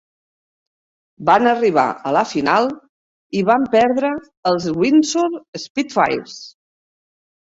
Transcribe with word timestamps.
Van 1.29 1.49
arribar 1.49 1.83
a 2.11 2.13
la 2.15 2.23
final 2.29 2.69
i 3.41 3.43
van 3.49 3.67
perdre 3.75 4.11
els 4.53 4.65
Windsor 4.79 5.35
Spitfires. 5.65 6.35